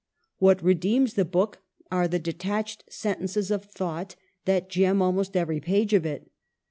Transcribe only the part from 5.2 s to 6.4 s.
every page of it.